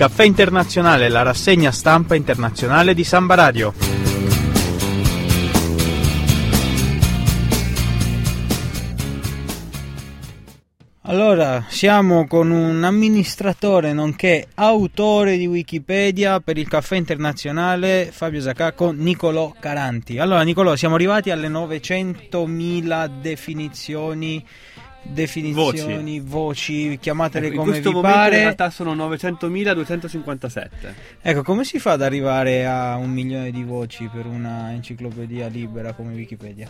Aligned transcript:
caffè 0.00 0.24
internazionale, 0.24 1.10
la 1.10 1.20
rassegna 1.20 1.70
stampa 1.70 2.14
internazionale 2.14 2.94
di 2.94 3.04
Samba 3.04 3.34
Radio. 3.34 3.74
Allora, 11.02 11.66
siamo 11.68 12.26
con 12.26 12.50
un 12.50 12.82
amministratore 12.82 13.92
nonché 13.92 14.46
autore 14.54 15.36
di 15.36 15.46
Wikipedia 15.46 16.40
per 16.40 16.56
il 16.56 16.66
caffè 16.66 16.96
internazionale 16.96 18.08
Fabio 18.10 18.40
Zacacco, 18.40 18.92
Nicolò 18.92 19.54
Caranti. 19.60 20.18
Allora, 20.18 20.40
Nicolò, 20.40 20.76
siamo 20.76 20.94
arrivati 20.94 21.30
alle 21.30 21.48
900.000 21.48 23.20
definizioni 23.20 24.42
definizioni, 25.02 26.20
voci, 26.20 26.90
voci 26.90 26.98
chiamatele 27.00 27.48
ecco, 27.48 27.56
come 27.56 27.80
vi 27.80 27.92
pare. 28.00 28.36
In 28.36 28.42
realtà 28.42 28.70
sono 28.70 28.94
900.257. 28.94 30.68
Ecco, 31.20 31.42
come 31.42 31.64
si 31.64 31.78
fa 31.78 31.92
ad 31.92 32.02
arrivare 32.02 32.66
a 32.66 32.96
un 32.96 33.10
milione 33.10 33.50
di 33.50 33.62
voci 33.64 34.08
per 34.12 34.26
una 34.26 34.72
enciclopedia 34.72 35.48
libera 35.48 35.92
come 35.92 36.12
Wikipedia? 36.14 36.68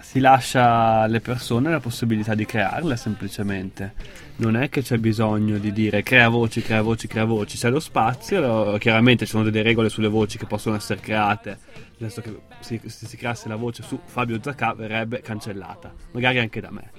Si 0.00 0.20
lascia 0.20 1.00
alle 1.00 1.20
persone 1.20 1.70
la 1.70 1.80
possibilità 1.80 2.34
di 2.34 2.46
crearle 2.46 2.96
semplicemente. 2.96 3.94
Non 4.36 4.56
è 4.56 4.68
che 4.68 4.82
c'è 4.82 4.96
bisogno 4.96 5.58
di 5.58 5.72
dire 5.72 6.02
crea 6.02 6.28
voci, 6.28 6.62
crea 6.62 6.80
voci, 6.82 7.08
crea 7.08 7.24
voci. 7.24 7.58
C'è 7.58 7.68
lo 7.68 7.80
spazio, 7.80 8.78
chiaramente 8.78 9.24
ci 9.24 9.32
sono 9.32 9.44
delle 9.44 9.62
regole 9.62 9.88
sulle 9.88 10.08
voci 10.08 10.38
che 10.38 10.46
possono 10.46 10.76
essere 10.76 11.00
create. 11.00 11.58
Nel 11.98 12.10
senso 12.12 12.30
che 12.30 12.40
se 12.60 12.80
si 12.86 13.16
creasse 13.16 13.48
la 13.48 13.56
voce 13.56 13.82
su 13.82 13.98
Fabio 14.04 14.38
Zacca 14.40 14.72
verrebbe 14.72 15.20
cancellata, 15.20 15.92
magari 16.12 16.38
anche 16.38 16.60
da 16.60 16.70
me 16.70 16.90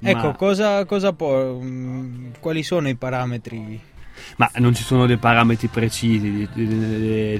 Ecco, 0.00 0.32
cosa, 0.32 0.84
cosa 0.84 1.12
può, 1.12 1.58
mm, 1.60 2.32
quali 2.40 2.62
sono 2.62 2.88
i 2.88 2.96
parametri? 2.96 3.80
Ma 4.36 4.50
non 4.56 4.74
ci 4.74 4.82
sono 4.82 5.06
dei 5.06 5.16
parametri 5.16 5.68
precisi, 5.68 6.48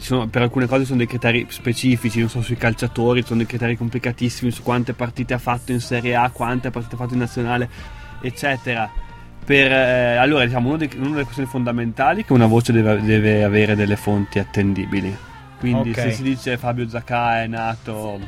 sono, 0.01 0.29
per 0.29 0.43
alcune 0.43 0.67
cose 0.67 0.85
sono 0.85 0.99
dei 0.99 1.07
criteri 1.07 1.47
specifici, 1.49 2.21
non 2.21 2.29
so 2.29 2.43
sui 2.43 2.57
calciatori, 2.57 3.23
sono 3.23 3.39
dei 3.39 3.47
criteri 3.47 3.77
complicatissimi 3.77 4.51
su 4.51 4.63
quante 4.63 4.93
partite 4.93 5.35
ha 5.35 5.39
fatto 5.39 5.73
in 5.73 5.81
Serie 5.81 6.15
A, 6.15 6.31
quante 6.31 6.71
partite 6.71 6.95
ha 6.95 6.99
fatto 6.99 7.15
in 7.15 7.21
Nazionale, 7.21 7.69
eccetera. 8.21 8.91
Per, 9.45 9.73
eh, 9.73 10.17
allora, 10.17 10.45
diciamo, 10.45 10.73
una, 10.73 10.87
una, 10.97 11.11
delle 11.11 11.23
questioni 11.23 11.49
fondamentali 11.49 12.23
è 12.23 12.25
che 12.25 12.33
una 12.33 12.47
voce 12.47 12.73
deve, 12.73 13.01
deve 13.03 13.45
avere 13.45 13.75
delle 13.75 13.97
fonti 13.97 14.39
attendibili. 14.39 15.15
Quindi 15.59 15.91
okay. 15.91 16.11
se 16.11 16.17
si 16.17 16.23
dice 16.23 16.57
Fabio 16.59 16.89
Zacca 16.89 17.43
è 17.43 17.47
nato, 17.47 18.19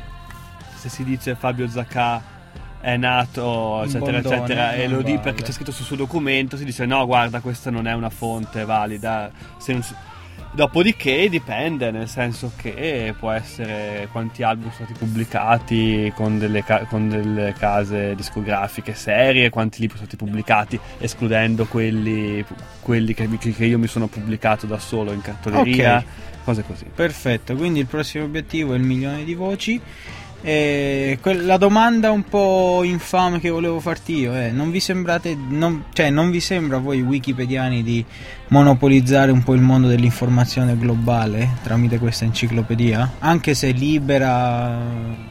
se 0.75 0.89
si 0.89 1.03
dice 1.03 1.35
Fabio 1.35 1.67
Zacca 1.67 2.21
è 2.81 2.95
nato, 2.97 3.83
eccetera, 3.83 4.19
bondone, 4.19 4.35
eccetera, 4.35 4.73
e 4.73 4.87
lo 4.87 5.01
dice 5.01 5.19
perché 5.19 5.43
c'è 5.43 5.51
scritto 5.51 5.71
sul 5.71 5.85
suo 5.85 5.95
documento, 5.95 6.55
si 6.55 6.63
dice 6.63 6.85
no, 6.85 7.05
guarda, 7.05 7.41
questa 7.41 7.69
non 7.69 7.87
è 7.87 7.93
una 7.93 8.09
fonte 8.09 8.65
valida. 8.65 9.29
Si... 9.57 9.77
Dopodiché 10.51 11.29
dipende, 11.29 11.91
nel 11.91 12.07
senso 12.07 12.53
che 12.55 13.13
può 13.17 13.29
essere 13.29 14.07
quanti 14.11 14.41
album 14.41 14.71
sono 14.71 14.85
stati 14.85 14.93
pubblicati 14.93 16.11
con 16.15 16.39
delle, 16.39 16.63
ca- 16.63 16.85
con 16.85 17.07
delle 17.07 17.53
case 17.55 18.15
discografiche 18.15 18.95
serie, 18.95 19.51
quanti 19.51 19.79
libri 19.81 19.97
sono 19.97 20.09
stati 20.09 20.23
pubblicati, 20.23 20.79
escludendo 20.97 21.65
quelli, 21.65 22.43
quelli 22.81 23.13
che, 23.13 23.29
che, 23.37 23.65
io 23.65 23.77
mi 23.77 23.85
sono 23.85 24.07
pubblicato 24.07 24.65
da 24.65 24.79
solo 24.79 25.11
in 25.11 25.21
cartoleria, 25.21 25.97
okay. 25.97 26.09
cose 26.43 26.63
così. 26.63 26.85
Perfetto, 26.95 27.55
quindi 27.55 27.81
il 27.81 27.85
prossimo 27.85 28.23
obiettivo 28.23 28.73
è 28.73 28.77
il 28.77 28.83
milione 28.83 29.23
di 29.23 29.35
voci. 29.35 29.79
E 30.41 31.19
la 31.21 31.57
domanda 31.57 32.11
un 32.11 32.23
po' 32.23 32.81
infame 32.83 33.39
che 33.39 33.49
volevo 33.49 33.79
farti 33.79 34.19
io 34.19 34.33
è: 34.33 34.51
non 34.51 34.71
vi 34.71 34.79
sembrate, 34.79 35.35
non, 35.35 35.85
cioè, 35.91 36.09
non 36.09 36.29
vi 36.31 36.39
sembra 36.39 36.77
a 36.77 36.79
voi 36.79 37.01
wikipediani 37.01 37.83
di 37.83 38.03
monopolizzare 38.47 39.31
un 39.31 39.43
po' 39.43 39.53
il 39.53 39.61
mondo 39.61 39.87
dell'informazione 39.87 40.77
globale 40.77 41.57
tramite 41.61 41.99
questa 41.99 42.23
enciclopedia? 42.23 43.15
Anche 43.19 43.53
se 43.53 43.71
libera. 43.71 44.77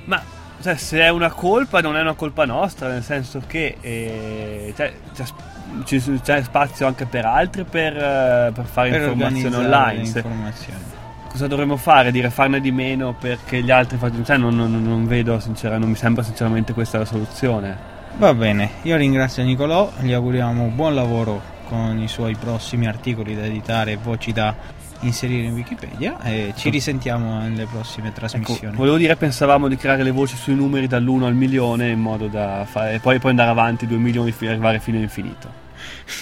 Ma 0.04 0.22
cioè, 0.60 0.76
se 0.76 1.00
è 1.00 1.08
una 1.08 1.30
colpa, 1.30 1.80
non 1.80 1.96
è 1.96 2.00
una 2.00 2.14
colpa 2.14 2.44
nostra, 2.44 2.88
nel 2.88 3.02
senso 3.02 3.42
che 3.46 3.76
eh, 3.80 4.74
cioè, 4.76 4.92
c'è, 5.14 6.20
c'è, 6.22 6.42
spazio 6.42 6.86
anche 6.86 7.06
per 7.06 7.24
altri 7.24 7.64
per, 7.64 7.96
eh, 7.96 8.52
per 8.52 8.64
fare 8.64 8.90
per 8.90 9.00
informazione 9.02 9.56
online. 9.56 10.00
Informazioni 10.02 11.06
cosa 11.28 11.46
dovremmo 11.46 11.76
fare? 11.76 12.10
Dire 12.10 12.30
farne 12.30 12.60
di 12.60 12.72
meno 12.72 13.14
perché 13.14 13.62
gli 13.62 13.70
altri 13.70 13.96
facciano. 13.96 14.24
Cioè, 14.24 14.36
non, 14.36 14.56
non, 14.56 14.82
non 14.82 15.06
vedo, 15.06 15.38
sinceramente, 15.38 15.84
non 15.84 15.92
mi 15.92 15.98
sembra 15.98 16.22
sinceramente 16.22 16.72
questa 16.72 16.98
la 16.98 17.04
soluzione. 17.04 17.96
Va 18.16 18.34
bene, 18.34 18.70
io 18.82 18.96
ringrazio 18.96 19.44
Nicolò, 19.44 19.92
gli 20.00 20.12
auguriamo 20.12 20.72
buon 20.74 20.94
lavoro 20.94 21.40
con 21.68 22.00
i 22.00 22.08
suoi 22.08 22.34
prossimi 22.34 22.88
articoli 22.88 23.36
da 23.36 23.44
editare 23.44 23.92
e 23.92 23.98
voci 24.02 24.32
da 24.32 24.52
inserire 25.00 25.46
in 25.46 25.52
Wikipedia 25.52 26.20
e 26.22 26.52
ci 26.56 26.66
ecco. 26.66 26.70
risentiamo 26.70 27.38
nelle 27.38 27.66
prossime 27.66 28.12
trasmissioni. 28.12 28.68
Ecco, 28.68 28.76
volevo 28.76 28.96
dire, 28.96 29.14
pensavamo 29.14 29.68
di 29.68 29.76
creare 29.76 30.02
le 30.02 30.10
voci 30.10 30.34
sui 30.34 30.54
numeri 30.54 30.88
dall'1 30.88 31.24
al 31.24 31.34
milione 31.34 31.90
in 31.90 32.00
modo 32.00 32.26
da 32.26 32.66
fare 32.68 32.98
poi, 32.98 33.20
poi 33.20 33.30
andare 33.30 33.50
avanti 33.50 33.86
2 33.86 33.96
milioni 33.98 34.34
e 34.36 34.48
arrivare 34.48 34.80
fino 34.80 34.96
all'infinito. 34.96 35.66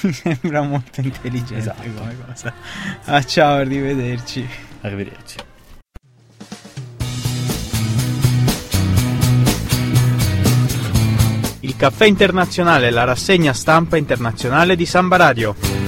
Mi 0.02 0.12
sembra 0.14 0.62
molto 0.62 1.00
intelligente 1.00 1.58
esatto. 1.58 1.82
come 1.82 2.16
cosa. 2.26 2.52
Ah, 3.04 3.22
ciao, 3.24 3.56
arrivederci. 3.56 4.48
Arrivederci. 4.82 5.36
Il 11.60 11.74
caffè 11.76 12.06
internazionale, 12.06 12.90
la 12.90 13.04
rassegna 13.04 13.52
stampa 13.52 13.96
internazionale 13.96 14.76
di 14.76 14.86
Samba 14.86 15.16
Radio. 15.16 15.85